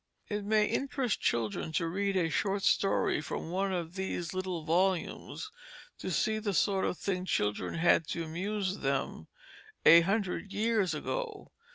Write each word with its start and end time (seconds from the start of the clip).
It 0.29 0.43
may 0.43 0.65
interest 0.65 1.21
children 1.21 1.71
to 1.73 1.85
read 1.85 2.17
a 2.17 2.27
short 2.27 2.63
story 2.63 3.21
from 3.21 3.51
one 3.51 3.71
of 3.71 3.93
these 3.93 4.33
little 4.33 4.63
volumes 4.65 5.51
to 5.99 6.09
see 6.09 6.39
the 6.39 6.55
sort 6.55 6.85
of 6.85 6.97
thing 6.97 7.23
children 7.25 7.75
had 7.75 8.07
to 8.07 8.23
amuse 8.23 8.79
them 8.79 9.27
a 9.85 10.01
hundred 10.01 10.53
years 10.53 10.95
ago. 10.95 11.51